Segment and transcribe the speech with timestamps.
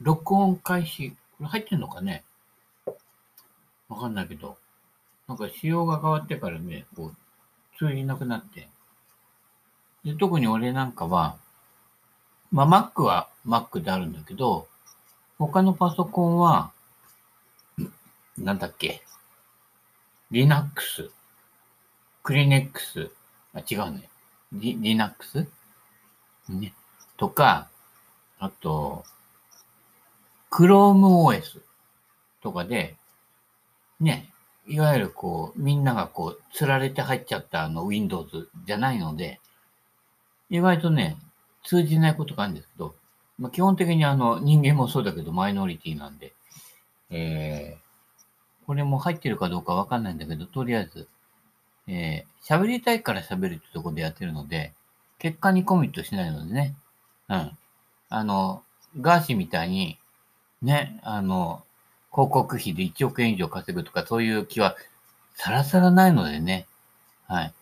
[0.00, 1.10] 録音開始。
[1.10, 2.24] これ入ってんのかね？
[3.88, 4.56] わかんないけど。
[5.28, 7.16] なんか仕様が変わってからね、こう、
[7.78, 8.68] 通じなくなって。
[10.04, 11.36] で特に俺なんかは、
[12.50, 14.66] まあ Mac は Mac であるんだけど、
[15.38, 16.72] 他のパソコンは、
[18.38, 19.02] なんだっけ
[20.30, 21.10] ？Linux、
[22.22, 23.10] クリネックス、
[23.54, 24.08] あ、違うね。
[24.52, 25.46] リ Linux?
[26.48, 26.72] ね。
[27.16, 27.68] とか、
[28.38, 29.04] あと、
[30.50, 31.60] ChromeOS
[32.42, 32.96] とかで、
[34.00, 34.30] ね、
[34.66, 39.40] いわゆるこう、みんながこう、釣られて入っちゃったあの Windows じゃないので、
[40.48, 41.16] 意外とね、
[41.64, 42.94] 通じないことがあるんですけど、
[43.38, 46.32] まあ、基本的にあの、人間もそうだけど、マイノリティなんで、
[47.10, 51.08] えー、これも入ってるかどうかわかんないんだけど、とりあえず、
[51.86, 54.72] えー、喋りたいから喋るってとこでやってるので、
[55.18, 56.74] 結果にコミットしないのでね、
[57.28, 57.58] うん。
[58.08, 58.62] あの、
[59.00, 59.98] ガーシーみたいに、
[60.62, 61.64] ね、あの、
[62.12, 64.76] 広告費で1億円以上稼ぐとか、そういう気は
[65.34, 66.66] さらさらないのでね。
[67.26, 67.52] はい。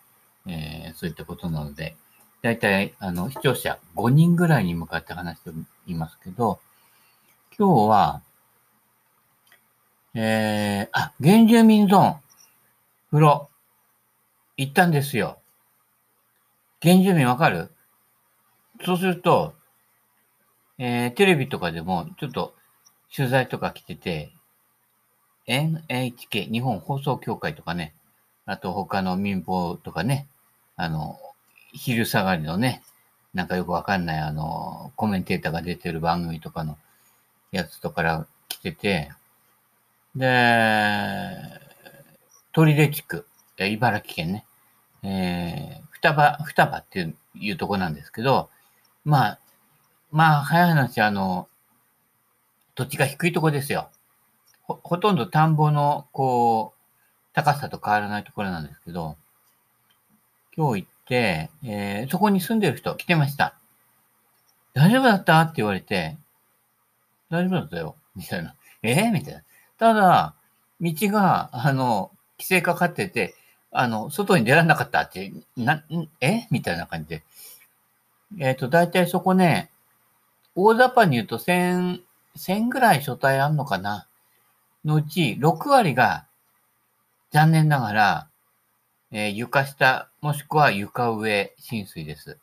[0.47, 1.95] えー、そういったことなので、
[2.41, 5.51] だいたい、あの、視聴者5人ぐらいに向かって話して
[5.87, 6.59] いますけど、
[7.57, 8.21] 今日は、
[10.15, 12.15] えー、あ、原住民ゾーン、
[13.11, 13.49] 風呂、
[14.57, 15.37] 行ったんですよ。
[16.81, 17.69] 原住民わかる？
[18.85, 19.53] そうすると、
[20.77, 22.55] えー、テレビとかでも、ちょっと
[23.15, 24.31] 取材とか来てて、
[25.47, 27.93] NHK、日本放送協会とかね、
[28.45, 30.27] あと他の民放とかね、
[30.75, 31.19] あの、
[31.73, 32.83] 昼下がりのね、
[33.33, 36.77] なんかよくわかんないあの、コメンテーターが出てる番組とかの
[37.51, 39.11] やつとから来てて、
[40.15, 41.37] で、
[42.51, 43.25] 鳥出地区、
[43.57, 44.45] 茨城県ね、
[45.03, 48.49] えー、双葉、双葉っていういうとこなんですけど、
[49.05, 49.39] まあ、
[50.11, 51.47] まあ、早い話、あの、
[52.75, 53.89] 土地が低いとこですよ。
[54.63, 56.79] ほ、ほとんど田んぼの、こう、
[57.33, 59.17] 高さと変わらないところなんですけど、
[60.55, 63.55] 今日行って、えー、そこに住んでる人来てました。
[64.73, 65.41] 大丈夫だった？
[65.41, 66.17] って言われて、
[67.29, 67.95] 大丈夫だったよ。
[68.15, 68.55] みたいな。
[68.83, 69.41] えー、みたいな。
[69.77, 70.33] ただ、
[70.81, 73.35] 道が、あの、規制かかってて、
[73.71, 76.47] あの、外に出られなかったって、な、んえ？
[76.51, 77.23] みたいな感じで。
[78.39, 79.69] えっ、ー、と、大体そこね、
[80.55, 82.01] 大雑把に言うと1000、
[82.39, 84.07] 1000ぐらい書体あんのかな？
[84.85, 86.25] のうち6割が
[87.31, 88.27] 残念ながら、
[89.11, 92.37] えー、床下もしくは床上浸水です。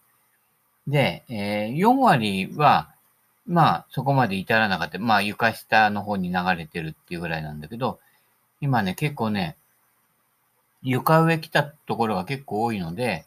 [0.86, 2.92] で、えー、4割は、
[3.46, 4.98] まあそこまで至らなかった。
[4.98, 7.98] まあ床下の方に流れてるっていうぐらいなんだけど、
[8.60, 9.56] 今ね、結構ね、
[10.82, 13.24] 床上来たところが結構多いので、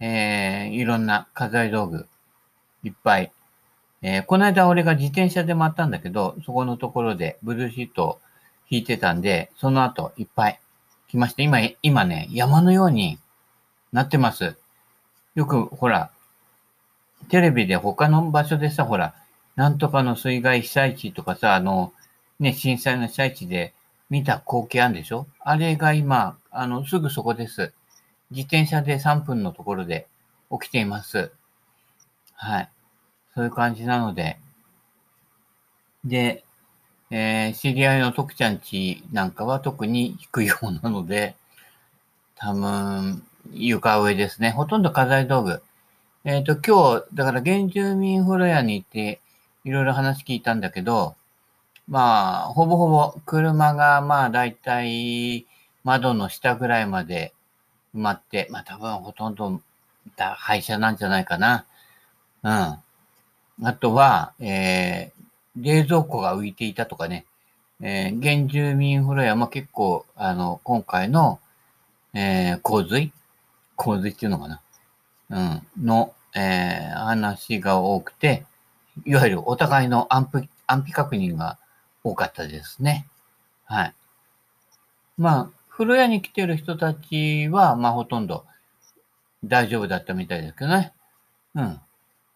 [0.00, 2.06] えー、いろんな家財道具、
[2.82, 3.32] いっぱい。
[4.02, 8.20] えー、この間俺が自転車で回ったんだけど、そこのところでブルーシートを
[8.70, 10.60] 引いてたんで、その後いっぱい
[11.08, 11.42] 来ました。
[11.42, 13.18] 今、今ね、山のように
[13.92, 14.56] なってます。
[15.34, 16.10] よく、ほら、
[17.28, 19.14] テレビで他の場所でさ、ほら、
[19.56, 21.92] なんとかの水害被災地とかさ、あの、
[22.38, 23.72] ね、震災の被災地で
[24.10, 25.26] 見た光景あるんでしょ？
[25.40, 27.72] あれが今、あの、すぐそこです。
[28.30, 30.06] 自転車で3分のところで
[30.52, 31.32] 起きています。
[32.34, 32.68] はい。
[33.38, 34.36] そういう感じなので。
[36.04, 36.42] で、
[37.12, 41.36] えー、知り合いの徳ちゃんちなんかは特に低い方なので、
[42.34, 43.22] 多分、
[43.52, 44.50] 床上ですね。
[44.50, 45.62] ほとんど家財道具。
[46.24, 49.20] えっ、ー、と、今日、だから原住民風呂屋に行って、
[49.62, 51.14] いろいろ話聞いたんだけど、
[51.86, 55.46] まあ、ほぼほぼ車が、まあ、だいたい
[55.84, 57.32] 窓の下ぐらいまで
[57.94, 59.60] 埋まって、まあ、多分ほとんど
[60.16, 61.66] 廃車なんじゃないかな。
[62.42, 62.78] うん。
[63.62, 67.24] あとは、えー、冷蔵庫が浮いていたとかね。
[67.80, 71.38] えー、原住民風呂屋も結構、あの、今回の、
[72.14, 73.12] えー、洪水？
[73.76, 74.60] 洪水っていうのかな？
[75.30, 75.86] うん。
[75.86, 78.44] の、えー、話が多くて、
[79.04, 81.58] いわゆるお互いの安否、安否確認が
[82.02, 83.06] 多かったですね。
[83.64, 83.94] はい。
[85.16, 88.44] まあ、風呂屋に来てる人たちは、まあ、ほとんど
[89.44, 90.92] 大丈夫だったみたいですけどね。
[91.54, 91.80] うん。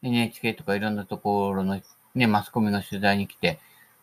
[0.02, 1.80] NHK とかいろんなところの
[2.14, 3.58] ね、マスコミの取材に来て、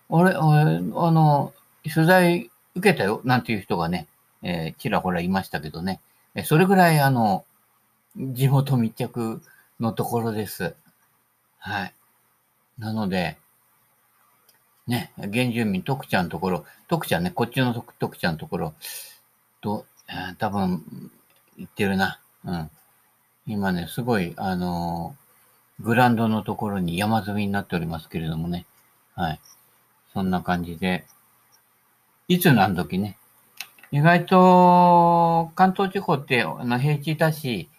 [0.09, 1.53] 俺、俺、あの、
[1.93, 4.07] 取材受けたよ、なんていう人がね、
[4.41, 5.99] えー、ちらほらいましたけどね。
[6.45, 7.45] それぐらい、あの、
[8.15, 9.41] 地元密着
[9.79, 10.75] のところです。
[11.59, 11.93] はい。
[12.79, 13.37] なので、
[14.87, 18.73] ね、原住民、徳ちゃんのところ、徳ちゃんね、こっちの徳ちゃんのところ、
[19.61, 21.11] と、えー、多分、
[21.57, 22.19] 行ってるな。
[22.45, 22.71] うん。
[23.45, 25.15] 今ね、すごい、あの、
[25.81, 28.65] グランドのところに山積みになっておりますけれどもね。
[29.15, 29.39] はい。
[30.13, 31.05] そんな感じで。
[32.27, 33.17] いつ何時ね？
[33.91, 37.69] 意外と、関東地方ってあの平地だし、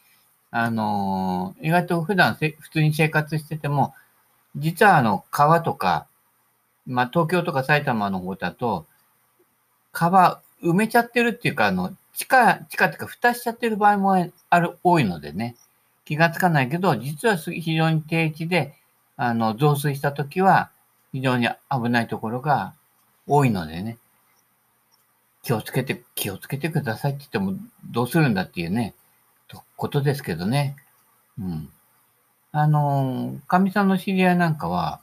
[0.50, 3.94] あのー、意外と普段せ普通に生活してても、
[4.56, 6.06] 実はあの、川とか、
[6.86, 8.86] まあ、東京とか埼玉の方だと、
[9.92, 15.54] 川埋めちゃってるっていうか、あの、地下、地下っていうか、蓋しちゃってる場合もある、多いのでね、
[16.10, 18.74] 気がつかないけど、実は非常に低地で、
[19.16, 20.72] あの、増水したときは、
[21.12, 22.74] 非常に危ないところが
[23.28, 23.96] 多いのでね、
[25.44, 27.54] 気をつけて、気をつけてくださいって言っても、
[27.92, 28.96] どうするんだっていうね、
[29.46, 30.74] とことですけどね。
[31.38, 31.68] うん。
[32.50, 35.02] あの、かみさんの知り合いなんかは、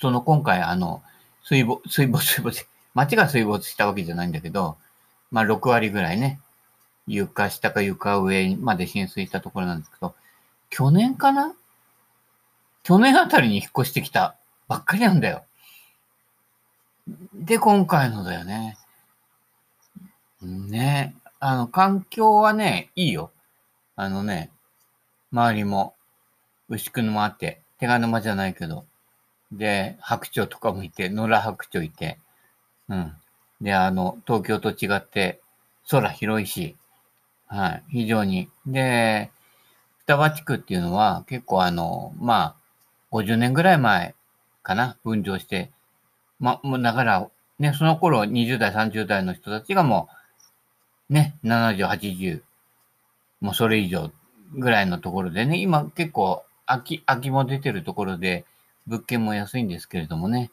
[0.00, 1.02] その今回、あの、
[1.44, 4.78] 水没、水没、水没、 町が水没したわけじゃないんだけど、
[5.30, 6.40] まあ6割ぐらいね、
[7.06, 10.14] 床下か床上まで浸水したところなんですけど、
[10.70, 11.54] 去年かな？
[12.82, 14.34] 去年あたりに引っ越してきた
[14.68, 15.44] ばっかりなんだよ。
[17.34, 18.76] で、今回のだよね。
[20.40, 21.14] ね。
[21.40, 23.30] あの、環境はね、いいよ。
[23.96, 24.50] あのね、
[25.32, 25.94] 周りも、
[26.68, 28.86] 牛久沼あって、手賀沼じゃないけど、
[29.50, 32.18] で、白鳥とかもいて、野良白鳥いて、
[32.88, 33.12] うん。
[33.60, 35.40] で、あの、東京と違って、
[35.90, 36.76] 空広いし、
[37.52, 38.48] はい、非常に。
[38.66, 39.30] で、
[39.98, 42.56] 双葉地区っていうのは結構あの、ま
[43.12, 44.14] あ、50年ぐらい前
[44.62, 45.70] かな、分譲して、
[46.40, 47.28] まあ、もうだから、
[47.58, 50.08] ね、その頃20代、30代の人たちがも
[51.10, 52.40] う、ね、70、80、
[53.42, 54.10] もうそれ以上
[54.54, 58.46] ぐらいのところでね、今結構空き、空きも出てるところで、
[58.86, 60.50] 物件も安いんですけれどもね、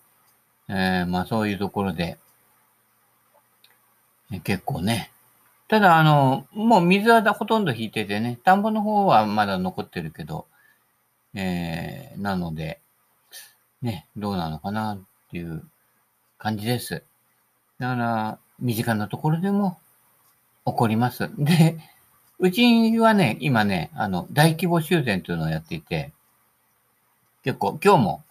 [0.68, 2.18] えー、まあそういうところで、
[4.44, 5.12] 結構ね。
[5.70, 10.48] ただ、あの、もう水はほとんど引いててね、田んぼの方はまだ残ってるけど、
[11.36, 12.82] えー、なので、
[13.84, 15.00] ね、どうなのかなっ
[15.30, 15.64] ていう
[16.40, 17.04] 感じです。
[17.78, 19.78] だから、身近なところでも
[20.66, 21.30] 起こります。
[21.38, 21.78] で、
[22.40, 26.12] うちはね、今ね、あの、大規模修繕というのをやっていて、
[27.44, 28.24] 結構、今日も、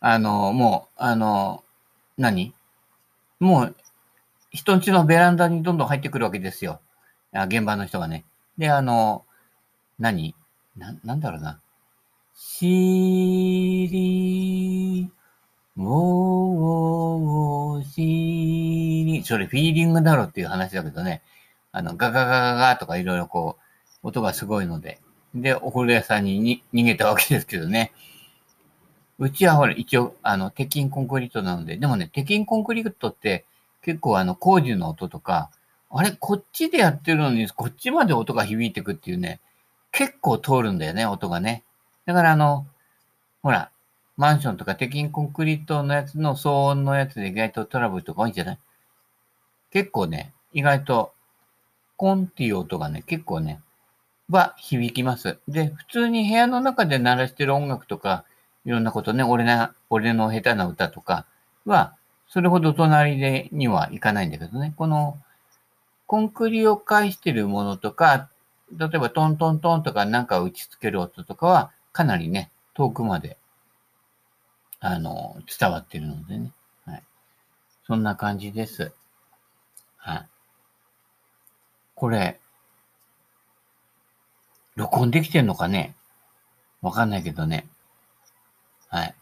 [0.00, 1.62] あの、もう、あの、
[2.18, 2.52] 何？
[3.38, 3.76] もう、
[4.52, 6.80] 人んちのベランダにどんどん入ってくるわけですよ。
[7.32, 8.24] あ現場の人がね。
[8.58, 9.24] で、あの、
[9.98, 10.34] 何？
[10.76, 11.58] な、なんだろうな。
[12.34, 15.10] しり、
[15.74, 21.22] もう、しり、それフィーリングだろっていう話だけどね。
[21.72, 23.56] あの、ガガガガガとかいろいろこ
[24.02, 25.00] う、音がすごいので。
[25.34, 27.92] で、お風呂屋さんにに逃げたわけですけどね。
[29.18, 33.46] うちはほら、一応、あの、鉄筋コンクリートなので、でもね、鉄筋コンクリートって、
[33.82, 35.50] 結構あの工事の音とか、
[35.90, 39.40] あれ、こっちでやってるのに、こっちまで音が響いてくっていうね、
[39.90, 41.64] 結構通るんだよね、音がね。
[42.06, 42.66] だからあの、
[43.42, 43.70] ほら、
[44.16, 48.58] マンションとか鉄筋コンクリートのやつの騒音のやつで意外とトラブルとか多いんじゃない？
[49.70, 51.12] 結構ね、意外と、
[51.96, 53.60] コンっていう音がね、結構ね、
[54.28, 55.38] は響きます。
[55.46, 58.24] で、普通に部屋の中で鳴らしてる音楽とか、
[58.64, 61.26] いろんなことね、俺な、俺の下手な歌とか
[61.66, 61.94] は、
[62.32, 64.72] それほど隣でにはいかないんだけどね。
[64.78, 65.18] この、
[66.06, 68.30] コンクリを介してるものとか、
[68.74, 73.36] 例えばトントントンとかなんか打ち付ける音とかは、かなりね、遠くまで、
[74.80, 76.52] あの、伝わってるのでね。
[76.86, 77.02] はい。
[77.86, 78.94] そんな感じです。
[79.98, 80.26] はい。
[81.94, 82.40] これ、
[84.76, 85.94] 録音できてんのかね？
[86.80, 87.66] わかんないけどね。
[88.88, 89.14] はい。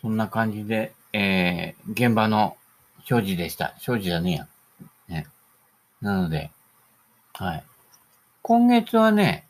[0.00, 2.56] そんな感じで、えー、現場の
[3.04, 3.72] 所持でした。
[3.78, 4.48] 所持じゃねえや。
[5.22, 5.26] ね。
[6.00, 6.50] なので、
[7.34, 7.64] はい。
[8.42, 9.46] 今月はね、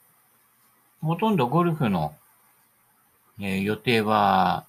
[1.01, 2.15] ほとんどゴルフの、
[3.41, 4.67] えー、予定は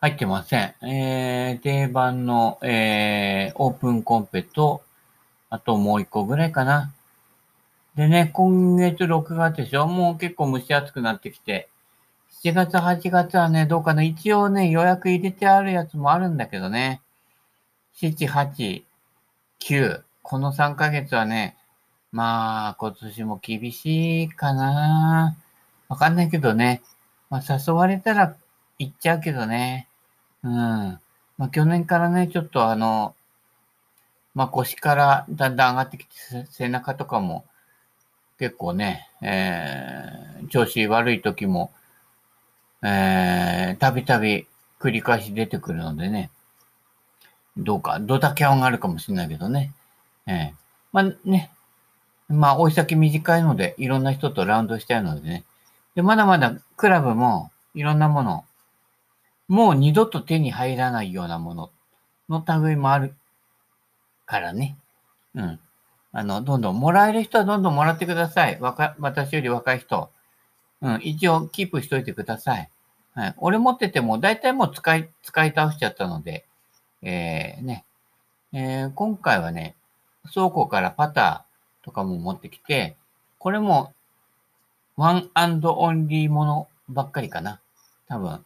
[0.00, 0.74] 入ってません。
[0.82, 4.80] えー、定番の、えー、オープンコンペと、
[5.50, 6.90] あともう一個ぐらいかな。
[7.96, 11.68] でね、今月6月でしょもう結構蒸し暑くなってきて、
[12.42, 14.02] 7月、8月はね、どうかな。
[14.02, 17.02] 一応ね、予約入れてあるやつもあるんだけどね。
[17.96, 18.82] 7、8、
[19.60, 20.02] 9。
[20.22, 21.56] この3ヶ月はね、
[22.12, 25.36] まあ、今年も厳しいかな。
[25.88, 26.82] わかんないけどね。
[27.28, 28.36] まあ、誘われたら
[28.78, 29.88] 行っちゃうけどね。
[30.42, 30.52] うん。
[30.52, 33.14] まあ、去年からね、ちょっとあの、
[34.34, 37.44] まあ、腰からだんだん上がってきて、背中とかも
[38.38, 41.72] 結構ね、えー、調子悪い時も
[42.82, 44.46] えー、たびたび
[44.78, 46.30] 繰り返し出てくるのでね、
[47.56, 49.72] どうか、ドタキャンがあるかもしれないけどね。
[50.26, 50.52] えー、
[50.92, 51.50] まあね、
[52.28, 55.44] まあ、追い先短いので、いろんな人とラウンドしたいのでね。
[55.94, 58.44] で、まだまだクラブもいろんなもの、
[59.48, 61.70] もう二度と手に入らないようなもの
[62.28, 63.14] の類もある
[64.24, 64.76] からね。
[65.34, 65.58] うん。
[66.12, 68.58] あの、どんどん、もらえる人はどんどんもらってください。
[68.60, 70.10] 若、私より若い人。
[70.82, 72.70] うん、一応キープしといてください。
[73.14, 73.34] はい。
[73.38, 76.46] 俺持ってても、大体もう使い、使い倒しちゃったので、
[77.02, 77.84] えー、ね。
[78.52, 79.76] えー、今回はね、
[80.32, 82.96] 倉庫からパターとかも持ってきて、
[83.38, 83.92] これも、
[84.96, 87.60] ワンオンリーものばっかりかな。
[88.08, 88.44] 多分。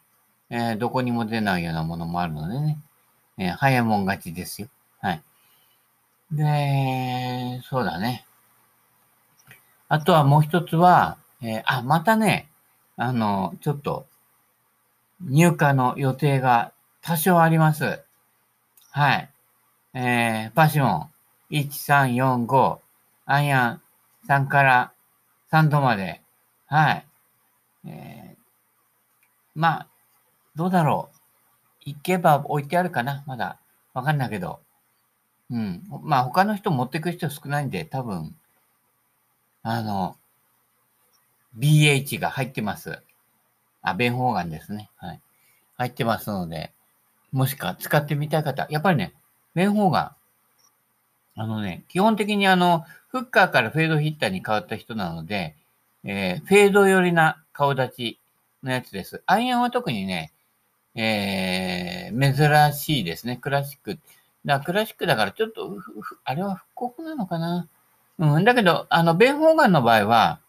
[0.50, 2.78] えー、どこにも出ないようなものもあるのでね。
[3.38, 4.68] えー、早いもん勝ちですよ。
[5.00, 5.22] はい。
[6.30, 8.24] で、そうだね。
[9.88, 12.48] あとはもう一つは、えー、あ、またね、
[12.96, 14.06] あの、ちょっと、
[15.20, 16.72] 入荷の予定が
[17.02, 18.02] 多少あります。
[18.90, 19.30] はい。
[19.94, 21.10] えー、パシモ
[21.50, 22.78] ン、1345、
[23.26, 23.82] アイアン
[24.28, 24.92] 3から
[25.50, 26.20] 3度まで。
[26.66, 27.06] はい。
[27.86, 28.36] えー、
[29.54, 29.86] まあ、
[30.56, 31.16] どうだろう。
[31.86, 33.58] 行けば置いてあるかなまだ。
[33.92, 34.60] わかんないけど。
[35.50, 35.82] うん。
[36.02, 38.34] まあ、他の人持ってく人少ないんで、多分、
[39.62, 40.16] あの、
[41.58, 43.02] BH が入ってます。
[43.82, 44.90] あ、弁法眼ですね。
[44.96, 45.20] はい。
[45.76, 46.72] 入ってますので、
[47.32, 49.14] もしか使ってみたい方、やっぱりね、
[49.54, 50.12] 弁法眼、
[51.36, 55.56] あのね、基本的にあの、フッカーからフェードヒッターに変わった人なので、
[56.04, 58.20] えー、フェード寄りな顔立ち
[58.62, 59.22] のやつです。
[59.26, 60.32] アイアンは特にね、
[60.94, 63.36] えー、珍しいですね。
[63.36, 63.98] クラシック。
[64.44, 65.76] だクラシックだからちょっと、
[66.24, 67.68] あれは復刻なのかな。
[68.18, 68.44] うん。
[68.44, 70.40] だけど、あの、ベン・ホーガンの場合は、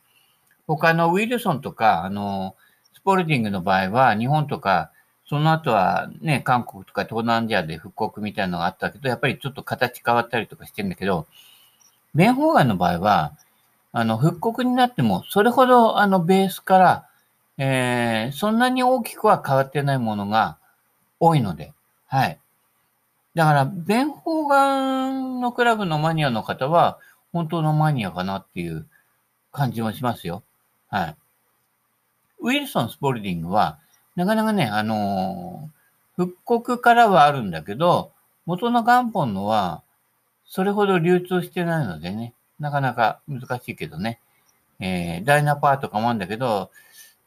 [0.67, 2.55] 他のウィルソンとか、あの、
[2.93, 4.91] スポルディングの場合は、日本とか、
[5.27, 11.27] その後はね、韓国とか東南アジアで復刻みたいなのがあったけど、やっぱりちょっと形変わったりとかしてるんだけど、
[12.13, 13.33] ベン・ホーガンの場合は、
[13.91, 17.07] あの、復刻になっても、それほど、あの、ベースから、
[17.57, 20.57] えー、そんなに大きくは変わってないものが
[21.19, 21.73] 多いので、
[22.07, 22.37] はい。
[23.35, 26.99] だから、弁法眼のクラブのマニアの方は、
[27.33, 28.85] 本当のマニアかなっていう
[29.51, 30.43] 感じもしますよ。
[30.95, 31.15] はい。
[32.39, 33.79] ウィルソン・スポルディングは、
[34.15, 38.13] なかなかね、あのー、復刻からはあるんだけど、
[38.45, 39.83] 元の元本のは、
[40.45, 44.21] それほど流通してないのでね、なかなか難しいけどね。
[44.79, 46.71] えー、ダイナパーとかもあるんだけど、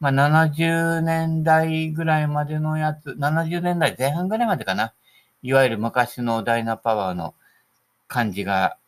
[0.00, 4.94] まあ、70年代ぐらいまでのやつ、70年代前半ぐらいまでかな。
[5.42, 7.34] いわゆる昔のダイナパワーの
[8.06, 8.78] 感じが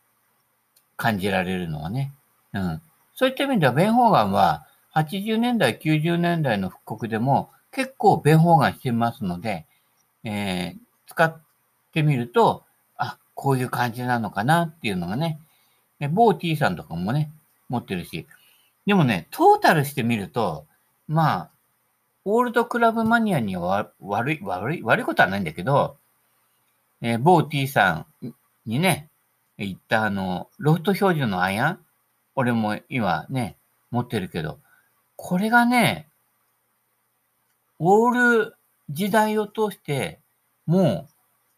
[0.97, 2.13] 感じられるのはね。
[2.53, 2.81] うん。
[3.13, 9.65] そういった意味では、ベンホーガンは80年代、90年代の復刻でも結構ベンホーガンしてますので、
[10.23, 11.41] えー、使っ
[11.93, 12.63] てみると、
[12.97, 15.39] あ、こういう感じなのかなっていうのがね、
[16.11, 17.31] 某 T さんとかもね、
[17.69, 18.27] 持ってるし。
[18.85, 20.65] でもね、トータルしてみると、
[21.07, 21.49] まあ、
[22.25, 25.97] オールドクラブマニアには悪い、悪い、悪いことはないんだけど、
[27.01, 28.33] えー、某 T さん
[28.65, 29.09] にね、
[29.57, 31.79] 言ったあの、ロフト標準のアイアン
[32.35, 33.57] 俺も今ね、
[33.91, 34.59] 持ってるけど、
[35.23, 36.07] これがね、
[37.77, 38.55] オール
[38.89, 40.19] 時代を通して、
[40.65, 41.09] もう、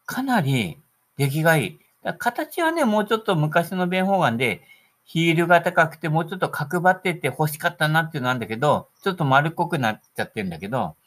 [0.05, 0.77] かなり
[1.17, 1.79] 出来がいい。
[2.17, 4.63] 形はね、もうちょっと昔の弁法眼で、
[5.05, 10.97] ヒールが高くて、もうちょっと角張ってて欲しかったなっていうのなんだけど、ちょっと丸っこくなっちゃってるんだけど、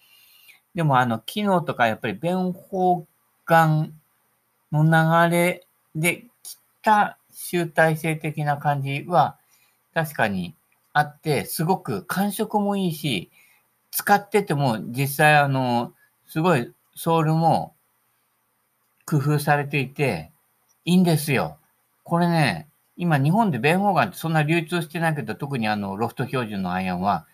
[0.74, 3.06] でもあの、機能とかやっぱり弁法
[3.44, 3.92] 眼
[4.72, 9.36] の流れできた集大成的な感じは
[9.92, 10.55] 確かに
[10.96, 13.30] あって、すごく感触もいいし、
[13.90, 15.92] 使ってても実際あの、
[16.26, 17.74] すごいソールも
[19.04, 20.32] 工夫されていて、
[20.86, 21.58] いいんですよ。
[22.02, 27.26] これね、今日本で弁法眼ってそんな流通してないけど、特にあの、ロフト標準のアイアンは、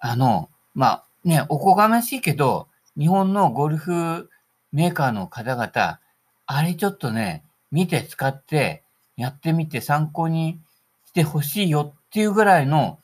[0.00, 2.66] あの、まあ、ね、おこがましいけど、
[2.98, 4.28] 日本のゴルフ
[4.72, 6.00] メーカーの方々、
[6.46, 8.82] あれちょっとね、見て使って、
[9.16, 10.58] やってみて参考に
[11.06, 12.98] してほしいよっていうぐらいの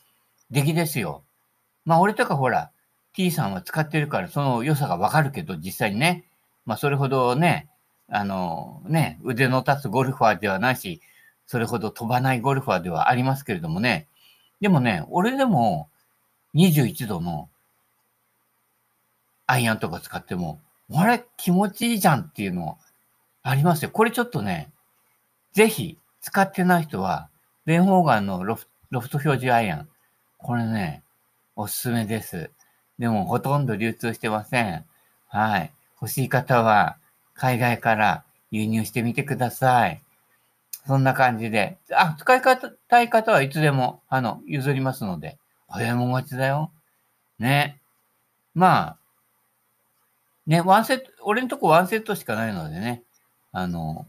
[0.51, 1.23] 出来ですよ。
[1.85, 2.71] まあ俺とかほら、
[3.13, 6.25] T さんは使ってるからその良さがわかるけど、実際にね。
[6.65, 7.69] まあそれほどね、
[8.09, 11.01] あのね、腕の立つゴルファーではないし、
[11.47, 14.07] それほど飛ばないゴルファーではありますけれどもね。
[14.59, 15.89] でもね、俺でも
[16.55, 17.49] 21度の
[19.47, 20.61] アイアンとか使っても、
[20.93, 22.77] あれ気持ちいいじゃんっていうの
[23.43, 23.91] ありますよ。
[23.91, 24.71] これちょっとね、
[25.53, 27.29] ぜひ使ってない人は、
[27.65, 29.89] ベンホーガンのロフロフト表示アイアン。
[30.43, 31.03] これね、
[31.55, 32.49] おすすめです。
[32.97, 34.85] でもほとんど流通してません。
[35.27, 35.71] はい。
[36.01, 36.97] 欲しい方は
[37.33, 40.01] 海外から輸入してみてください。
[40.87, 41.77] そんな感じで。
[41.91, 45.37] あ、使い方、たい方はいつでも、あの、譲りますので。
[45.67, 46.71] 早いもん勝ちだよ。
[47.39, 47.79] ね。
[48.53, 48.97] まあ、
[50.47, 53.03] ね、ワンセット、俺のとこワンセットしかないのでね、
[53.51, 54.07] あの、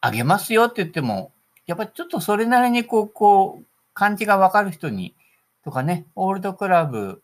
[0.00, 1.32] あげますよって言っても、
[1.66, 5.14] やっぱちょっとそれなりにこう、こう、感じがわかる人に、
[5.64, 7.22] とかね、オールドクラブ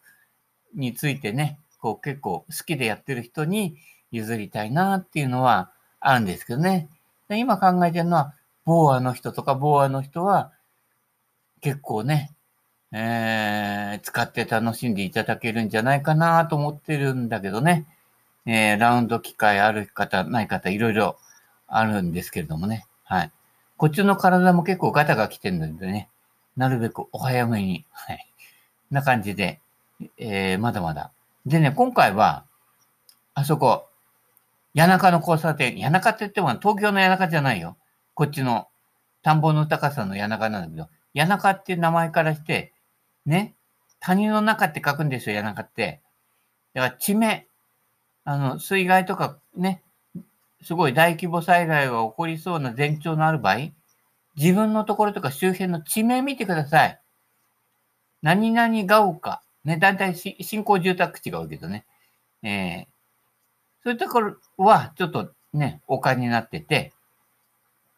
[0.75, 3.77] についてね、こう結構好きでやってる人に
[4.11, 5.71] 譲りたいなっていうのは
[6.01, 6.89] あるんですけどね。
[7.29, 10.53] で今考えてるのは、ボーアの人とかボーアの人は
[11.61, 12.33] 結構ね、
[12.93, 17.87] えー、使って楽しんでいただけるんじゃないかなと思ってるんだけどね。
[18.47, 21.17] えー、ラウンド機会ある方、ない方、いろいろ
[21.67, 22.87] あるんですけれどもね。
[23.05, 23.33] はい。
[23.77, 26.09] こっちの体も結構ガタが来てるのでね、
[26.57, 28.27] なるべくお早めに、はい。
[28.91, 29.61] な感じで、
[30.19, 31.13] えー、まだまだ。
[31.45, 32.45] でね、今回は、
[33.35, 33.89] あそこ、
[34.75, 37.77] 谷中の交差点、谷中って言っても東京の谷中じゃないよ。
[38.15, 38.69] こっちの
[39.23, 42.73] 田んぼの高さの谷中なんだけど、谷中っていう名前からして、
[43.25, 43.55] ね、
[44.01, 46.01] 谷の中って書くんですよ、谷中って。
[46.75, 47.47] だから地名、
[48.25, 49.83] あの、水害とかね、
[50.63, 53.57] すごい大規模災害が起こりそうな前兆のある場合、
[54.37, 57.01] 自分のところとか周辺の地名見てください。
[58.23, 59.41] 何々が丘。
[59.65, 61.85] ね、だいたい新興住宅地が多いけどね。
[62.43, 62.87] えー、
[63.83, 66.93] そういうところは、ちょっとね、丘になってて、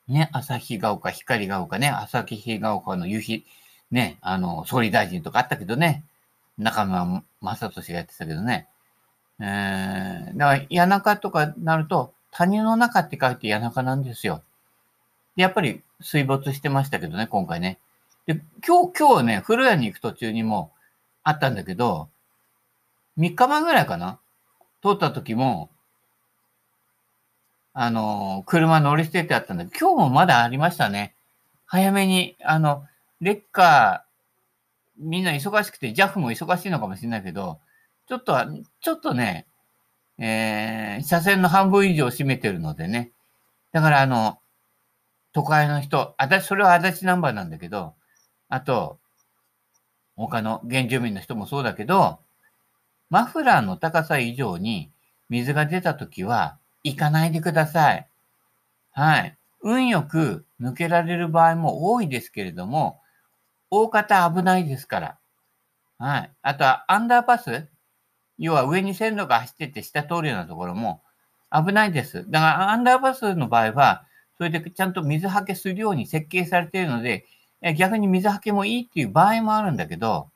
[0.06, 3.46] ね、旭ヶ丘、光が丘ね、旭ヶ丘の夕日、
[3.90, 6.04] ね、あの、総理大臣とかあったけどね、
[6.56, 8.68] 中村正俊がやってたけどね。
[9.40, 14.42] えー、だから、谷中とかなると、谷の中って書いて谷中なんですよ。
[15.36, 17.78] やっぱり水没してましたけどね、今回ね。
[18.26, 20.70] で、今日、今日ね、古谷に行く途中にも
[21.24, 22.08] あったんだけど、
[23.18, 24.18] 3日前ぐらいかな？
[24.82, 25.70] 通った時も、
[27.74, 31.14] あの、車乗り捨ててあったんだけど、今日もまだありましたね。
[31.66, 32.86] 早めに、あの、
[33.20, 37.58] レッカー、みんな忙しくて、JAF も忙しいのかもしれないけど、
[38.08, 38.46] ちょっとは、
[38.80, 39.46] ちょっとね、
[40.18, 43.12] えー、車線の半分以上を占めてるのでね。
[43.72, 44.38] だからあの、
[45.38, 47.94] 都会の人、私、それは足立ナンバーなんだけど、
[48.48, 48.98] あと、
[50.16, 52.18] 他の原住民の人もそうだけど、
[53.08, 54.90] マフラーの高さ以上に
[55.28, 58.08] 水が出たときは、行かないでください。
[58.90, 59.38] はい。
[59.62, 63.00] 運よく抜けられる場合も多いですけれども、
[63.70, 65.18] 大方危ないですから。
[65.98, 66.32] はい。
[66.42, 67.68] あとは、アンダーパス
[68.38, 71.04] 要は上に線路が走ってて下通るようなところも
[71.52, 72.28] 危ないです。
[72.28, 74.07] だから、アンダーパスの場合は、
[74.38, 77.26] それでちゃんと水はけするように設計されているので、
[77.76, 80.28] 逆に水はけもいいっていう場合もあるんだけど、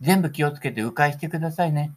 [0.00, 1.92] 全部気をつけて迂回してくださいね。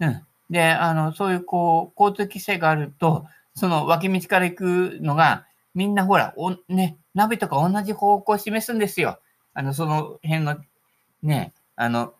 [0.00, 0.22] うん。
[0.50, 9.18] で、あの、そういうこう、交通規制があると、その脇道から行くのが、みんなほら、お、ね、ナビとか同じ方向を示すんですよ。
[9.54, 10.56] あの、その辺の、
[11.22, 12.14] ね、あの、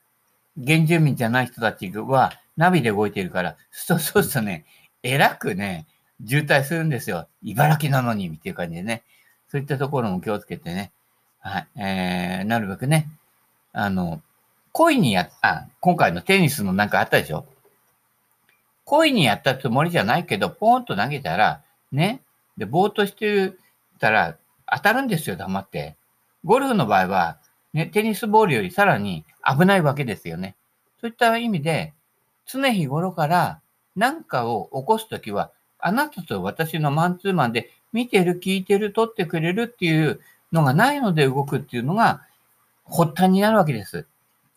[0.56, 4.64] 原住民じゃない人たちは、ナビで動いているから、そうそうするとね、
[5.02, 5.86] えらくね、
[6.26, 7.28] 渋滞するんですよ。
[7.42, 9.02] 茨城なのに、っていう感じでね。
[9.48, 10.90] そういったところも気をつけてね。
[11.40, 11.66] はい。
[11.76, 13.08] えー、なるべくね、
[13.72, 14.20] あの、
[14.72, 17.46] 恋にや、あ、今回のテニスのなんかあったでしょ？
[18.84, 22.20] 恋にやったつもりじゃないけど、ポーンと投げたら、ね、
[22.56, 23.52] で、ぼーっとして
[23.98, 24.36] たら
[24.70, 25.96] 当たるんですよ、黙って。
[26.44, 27.38] ゴルフの場合は、
[27.72, 30.54] ね、テニスボールよりさらに危ないわけですよね。
[31.00, 31.92] そういった意味で、
[32.46, 33.60] 常日頃から
[33.96, 35.50] 何かを起こすときは、
[35.86, 40.18] あなたと私のマンツーマンで見てる、聞いてる、撮ってくれるっていう
[40.50, 42.22] のがないので動くっていうのが
[42.86, 44.06] 発端になるわけです。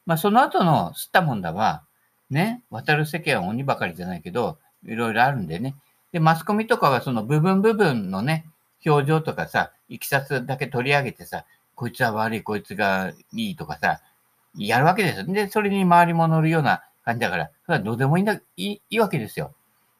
[0.05, 1.83] まあ、その後の吸ったもんだは、
[2.29, 5.75] ね、渡る世間は鬼ばかりじゃないけど、いろいろあるんでね。
[6.13, 8.45] で、マスコミとかはその部分部分のね、
[8.85, 11.43] 表情とかさ、いきさつだけ取り上げてさ、
[11.75, 13.99] こいつは悪い、こいつがいいとかさ、
[14.55, 15.25] やるわけですよ。
[15.25, 19.53] で、それに周りも乗るような感じだから、それはどうでもいいんだ、いいいいわけですよ。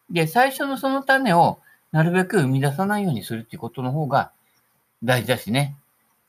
[0.10, 1.60] で、最初のその種を
[1.92, 4.32] なるべく生み出さないようにするっていうことの方が
[5.04, 5.76] 大事だしね。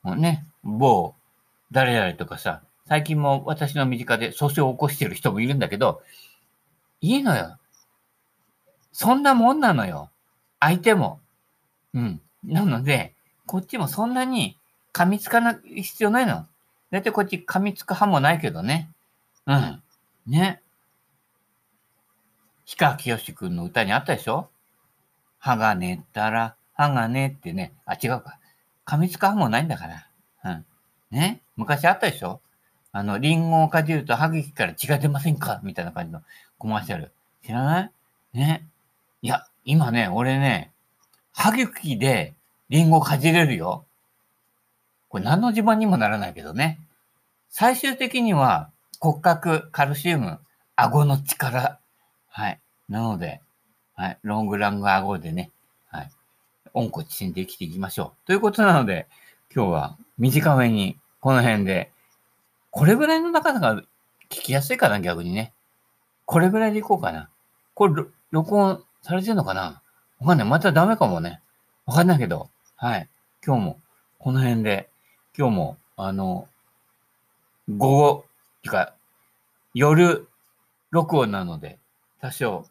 [0.02, 1.14] もうね、某、
[1.72, 6.02] 誰々とかさ、最近も私の身近で訴訟を起こしてる人もいるんだけど、
[7.00, 7.58] いいのよ。
[8.92, 10.10] そんなもんなのよ。
[10.58, 11.20] 相手も。
[11.94, 12.20] うん。
[12.44, 13.14] なので、
[13.46, 14.56] こっちもそんなに
[14.92, 16.46] 噛みつかない必要ないの。
[16.90, 18.90] だいたいこっち噛みつく派もないけどね。
[19.46, 19.82] うん。
[20.26, 20.62] ね。
[22.68, 24.50] 氷川きよしくんの歌にあったでしょ
[25.38, 27.72] 歯が寝たら、歯がねってね。
[27.86, 28.38] あ、違うか。
[28.84, 30.06] 噛みつく派もないんだから。
[30.44, 30.64] うん。
[31.10, 31.40] ね？
[31.56, 32.40] 昔あったでしょ？
[32.92, 35.60] あの、リンゴをかじると歯茎から血が出ませんか？
[35.62, 36.22] みたいな感じの
[36.58, 37.10] コマーシャル。
[37.44, 37.90] 知らない？
[38.34, 38.66] ね？
[39.22, 40.70] いや、今ね、俺ね、
[41.32, 42.34] 歯茎で
[42.68, 43.86] リンゴかじれるよ。
[45.08, 46.78] これ何の自慢にもならないけどね。
[47.48, 50.38] 最終的には骨格、カルシウム、
[50.76, 51.78] 顎の力。
[52.38, 52.60] はい。
[52.88, 53.40] なので、
[53.96, 55.50] はい、ロングラングアゴでね、
[55.88, 56.10] はい、
[56.72, 58.26] 温故知新で生きていきましょう。
[58.28, 59.08] ということなので、
[59.52, 61.90] 今日は短めに、この辺で、
[62.70, 63.82] これぐらいの中が
[64.30, 65.52] 聞きやすいかな、逆にね。
[66.26, 67.28] これぐらいでいこうかな。
[67.74, 69.82] これ、録音されてるのかな
[70.20, 70.48] わかんない。
[70.48, 71.40] またダメかもね。
[71.86, 72.50] わかんないけど。
[72.76, 73.08] はい。
[73.44, 73.80] 今日も、
[74.20, 74.88] この辺で、
[75.36, 76.46] 今日も、あの、
[77.68, 78.24] 午後、
[78.62, 78.94] てか、
[79.74, 80.28] 夜、
[80.92, 81.80] 録音なので、
[82.20, 82.66] 多少、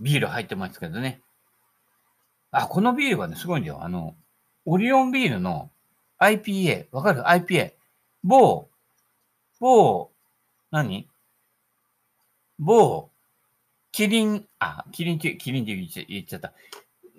[0.00, 1.20] ビール入ってますけどね。
[2.50, 3.82] あ、このビールはね、すごいんだよ。
[3.82, 4.14] あの、
[4.64, 5.70] オリオンビールの
[6.18, 7.72] IPA、わかる ?IPA。
[8.22, 8.68] 某、
[9.60, 10.10] 某、
[10.70, 11.08] 何？
[12.58, 13.10] 某、
[13.92, 16.52] キリン、あ、キリンって、キリンって言っちゃった。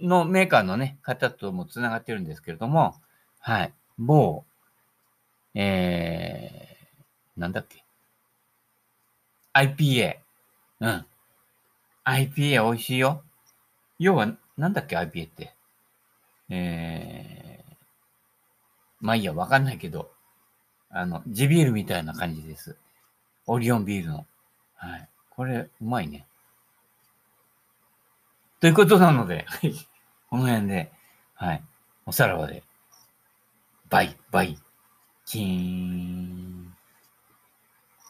[0.01, 2.95] のメーカーのね、方とも繋がってるんですけれども、
[3.39, 3.73] はい。
[3.97, 4.45] 某、
[5.53, 7.83] えー、なんだっけ
[9.53, 10.26] ？IPA。
[10.79, 11.05] うん。
[12.05, 13.23] IPA 美味しいよ。
[13.99, 15.53] 要は、なんだっけ ?IPA って。
[16.49, 17.75] えー、
[19.01, 20.11] まあいいや、わかんないけど、
[20.89, 22.77] あの、地ビールみたいな感じです。
[23.45, 24.25] オリオンビールの。
[24.75, 25.09] はい。
[25.29, 26.25] これ、うまいね。
[28.59, 29.45] ということなので、
[30.29, 30.91] この辺で、
[31.35, 31.63] はい。
[32.05, 32.63] おさらばで、
[33.89, 34.57] バイバイ
[35.25, 36.76] キーン。